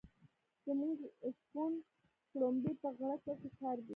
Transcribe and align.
زموږ 0.65 0.97
شپون 1.37 1.71
شړومبی 2.27 2.73
په 2.81 2.89
غړکه 2.97 3.31
کې 3.41 3.49
شاربي. 3.57 3.89